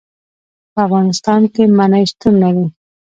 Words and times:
په 0.73 0.79
افغانستان 0.87 1.41
کې 1.53 1.63
منی 1.77 2.03
شتون 2.09 2.33
لري. 2.43 2.65